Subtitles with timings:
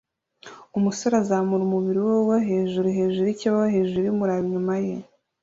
[0.77, 4.95] Umusore azamura umubiri we wo hejuru hejuru yikibaho hejuru yumuraba inyuma ye